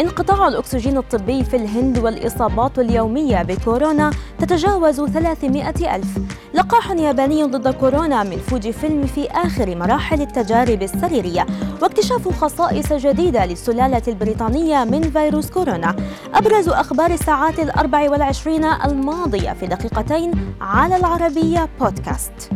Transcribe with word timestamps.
انقطاع 0.00 0.48
الأكسجين 0.48 0.96
الطبي 0.96 1.44
في 1.44 1.56
الهند 1.56 1.98
والإصابات 1.98 2.78
اليومية 2.78 3.42
بكورونا 3.42 4.10
تتجاوز 4.38 5.00
300 5.00 5.96
ألف. 5.96 6.18
لقاح 6.54 6.90
ياباني 6.90 7.44
ضد 7.44 7.68
كورونا 7.68 8.22
من 8.22 8.36
فوجي 8.36 8.72
فيلم 8.72 9.06
في 9.06 9.30
آخر 9.30 9.76
مراحل 9.76 10.20
التجارب 10.20 10.82
السريرية 10.82 11.46
واكتشاف 11.82 12.28
خصائص 12.44 12.92
جديدة 12.92 13.46
للسلالة 13.46 14.02
البريطانية 14.08 14.84
من 14.84 15.02
فيروس 15.10 15.50
كورونا. 15.50 15.96
أبرز 16.34 16.68
أخبار 16.68 17.10
الساعات 17.10 17.58
الأربع 17.58 18.10
والعشرين 18.10 18.64
الماضية 18.64 19.52
في 19.52 19.66
دقيقتين 19.66 20.54
على 20.60 20.96
العربية 20.96 21.68
بودكاست. 21.80 22.50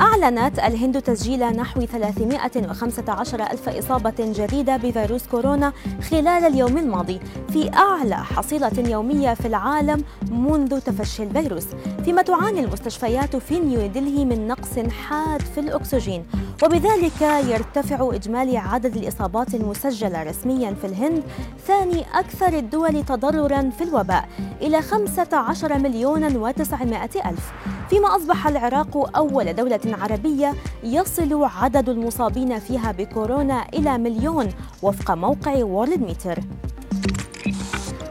أعلنت 0.00 0.58
الهند 0.58 1.02
تسجيل 1.02 1.40
نحو 1.40 1.80
315 1.80 3.42
ألف 3.42 3.68
إصابة 3.68 4.14
جديدة 4.18 4.76
بفيروس 4.76 5.26
كورونا 5.26 5.72
خلال 6.10 6.28
اليوم 6.28 6.78
الماضي 6.78 7.20
في 7.52 7.70
أعلى 7.74 8.16
حصيلة 8.16 8.72
يومية 8.88 9.34
في 9.34 9.46
العالم 9.46 10.04
منذ 10.30 10.80
تفشي 10.80 11.22
الفيروس 11.22 11.66
فيما 12.04 12.22
تعاني 12.22 12.60
المستشفيات 12.60 13.36
في 13.36 13.60
نيودلهي 13.60 14.24
من 14.24 14.48
نقص 14.48 14.78
حاد 14.78 15.40
في 15.40 15.60
الأكسجين. 15.60 16.24
وبذلك 16.62 17.22
يرتفع 17.22 18.08
إجمالي 18.14 18.58
عدد 18.58 18.96
الإصابات 18.96 19.54
المسجلة 19.54 20.22
رسميا 20.22 20.74
في 20.74 20.86
الهند 20.86 21.22
ثاني 21.66 22.04
أكثر 22.14 22.58
الدول 22.58 23.04
تضررا 23.04 23.70
في 23.78 23.84
الوباء 23.84 24.28
إلى 24.62 24.82
15 24.82 25.78
مليون 25.78 26.52
و900 26.52 27.26
ألف. 27.26 27.52
فيما 27.90 28.16
أصبح 28.16 28.46
العراق 28.46 29.16
أول 29.16 29.52
دولة 29.52 29.80
عربية 29.86 30.54
يصل 30.82 31.44
عدد 31.44 31.88
المصابين 31.88 32.58
فيها 32.58 32.92
بكورونا 32.92 33.66
إلى 33.74 33.98
مليون 33.98 34.48
وفق 34.82 35.10
موقع 35.10 35.64
وورلد 35.64 36.02
ميتر. 36.02 36.38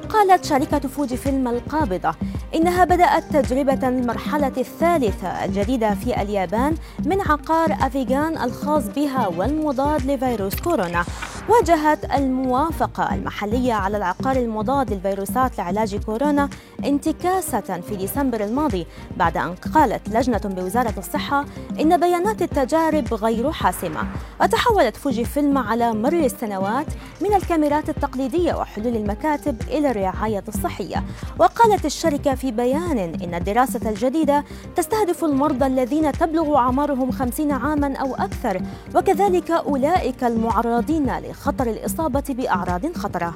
قالت 0.09 0.45
شركة 0.45 0.79
فوجي 0.79 1.17
فيلم 1.17 1.47
القابضة 1.47 2.15
إنها 2.55 2.85
بدأت 2.85 3.23
تجربة 3.23 3.87
المرحلة 3.87 4.53
الثالثة 4.57 5.45
الجديدة 5.45 5.95
في 5.95 6.21
اليابان 6.21 6.75
من 7.05 7.21
عقار 7.21 7.77
أفيغان 7.81 8.37
الخاص 8.37 8.83
بها 8.95 9.27
والمضاد 9.27 10.05
لفيروس 10.05 10.55
كورونا. 10.55 11.05
واجهت 11.49 12.11
الموافقة 12.15 13.15
المحلية 13.15 13.73
على 13.73 13.97
العقار 13.97 14.35
المضاد 14.35 14.93
للفيروسات 14.93 15.57
لعلاج 15.57 15.95
كورونا 15.95 16.49
انتكاسة 16.85 17.81
في 17.89 17.95
ديسمبر 17.95 18.43
الماضي 18.43 18.85
بعد 19.17 19.37
أن 19.37 19.55
قالت 19.55 20.09
لجنة 20.09 20.41
بوزارة 20.43 20.93
الصحة 20.97 21.45
إن 21.79 21.97
بيانات 21.97 22.41
التجارب 22.41 23.13
غير 23.13 23.51
حاسمة. 23.51 24.03
وتحولت 24.41 24.97
فوجي 24.97 25.25
فيلم 25.25 25.57
على 25.57 25.93
مر 25.93 26.13
السنوات 26.13 26.85
من 27.21 27.33
الكاميرات 27.33 27.89
التقليدية 27.89 28.53
وحلول 28.53 28.95
المكاتب 28.95 29.61
إلى 29.67 29.91
الرعاية 29.91 30.43
الصحية. 30.47 31.03
وقالت 31.39 31.85
الشركة 31.85 32.35
في 32.35 32.51
بيان 32.51 32.97
إن 33.23 33.33
الدراسة 33.33 33.89
الجديدة 33.89 34.43
تستهدف 34.75 35.23
المرضى 35.23 35.65
الذين 35.65 36.11
تبلغ 36.11 36.55
أعمارهم 36.57 37.11
50 37.11 37.51
عاما 37.51 37.95
أو 37.95 38.15
أكثر 38.15 38.61
وكذلك 38.95 39.51
أولئك 39.51 40.23
المعرضين 40.23 41.09
لخطر 41.33 41.69
الإصابة 41.69 42.23
بأعراض 42.29 42.93
خطرة. 42.95 43.35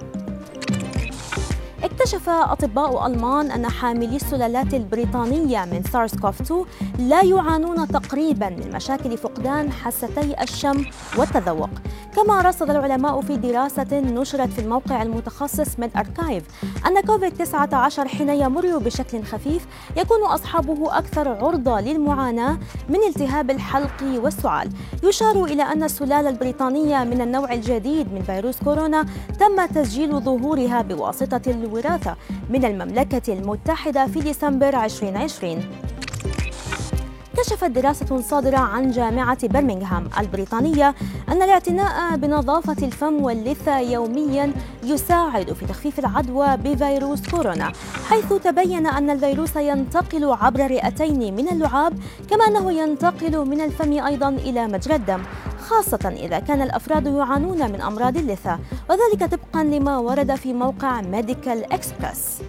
اكتشف 1.87 2.29
أطباء 2.29 3.07
ألمان 3.07 3.51
أن 3.51 3.69
حاملي 3.69 4.15
السلالات 4.15 4.73
البريطانية 4.73 5.65
من 5.65 5.83
سارس 5.83 6.15
كوف 6.15 6.41
2 6.41 6.65
لا 6.99 7.23
يعانون 7.23 7.87
تقريبا 7.87 8.49
من 8.49 8.71
مشاكل 8.75 9.17
فقدان 9.17 9.71
حستي 9.71 10.43
الشم 10.43 10.85
والتذوق. 11.17 11.69
كما 12.15 12.41
رصد 12.41 12.69
العلماء 12.69 13.21
في 13.21 13.37
دراسة 13.37 13.99
نشرت 13.99 14.49
في 14.49 14.59
الموقع 14.59 15.01
المتخصص 15.01 15.79
ميد 15.79 15.91
أركايف 15.97 16.43
أن 16.87 17.01
كوفيد 17.01 17.33
19 17.33 18.07
حين 18.07 18.29
يمر 18.29 18.77
بشكل 18.77 19.23
خفيف 19.23 19.67
يكون 19.97 20.23
أصحابه 20.23 20.97
أكثر 20.97 21.29
عرضة 21.29 21.79
للمعاناة 21.79 22.57
من 22.89 23.03
التهاب 23.07 23.51
الحلق 23.51 24.03
والسعال. 24.23 24.69
يشار 25.03 25.43
إلى 25.43 25.63
أن 25.63 25.83
السلالة 25.83 26.29
البريطانية 26.29 27.03
من 27.03 27.21
النوع 27.21 27.53
الجديد 27.53 28.13
من 28.13 28.21
فيروس 28.21 28.63
كورونا 28.63 29.05
تم 29.39 29.65
تسجيل 29.65 30.19
ظهورها 30.19 30.81
بواسطة 30.81 31.41
الوراثة 31.77 32.15
من 32.49 32.65
المملكة 32.65 33.33
المتحدة 33.33 34.07
في 34.07 34.19
ديسمبر 34.19 34.83
2020 34.83 35.63
كشفت 37.37 37.65
دراسة 37.65 38.21
صادرة 38.21 38.57
عن 38.57 38.91
جامعة 38.91 39.47
برمنغهام 39.47 40.09
البريطانية 40.19 40.95
أن 41.29 41.41
الاعتناء 41.41 42.17
بنظافة 42.17 42.85
الفم 42.85 43.23
واللثة 43.23 43.79
يوميا 43.79 44.53
يساعد 44.83 45.53
في 45.53 45.65
تخفيف 45.65 45.99
العدوى 45.99 46.57
بفيروس 46.57 47.29
كورونا 47.29 47.71
حيث 48.09 48.33
تبين 48.33 48.87
أن 48.87 49.09
الفيروس 49.09 49.55
ينتقل 49.55 50.33
عبر 50.41 50.65
الرئتين 50.65 51.35
من 51.35 51.47
اللعاب 51.49 51.93
كما 52.29 52.47
أنه 52.47 52.71
ينتقل 52.71 53.45
من 53.49 53.61
الفم 53.61 54.05
أيضا 54.05 54.29
إلى 54.29 54.67
مجرى 54.67 54.95
الدم. 54.95 55.21
خاصة 55.67 56.13
إذا 56.17 56.39
كان 56.39 56.61
الأفراد 56.61 57.05
يعانون 57.07 57.71
من 57.71 57.81
أمراض 57.81 58.17
اللثة 58.17 58.59
وذلك 58.89 59.31
طبقا 59.31 59.63
لما 59.63 59.97
ورد 59.97 60.35
في 60.35 60.53
موقع 60.53 61.01
ميديكال 61.01 61.73
إكسبرس 61.73 62.41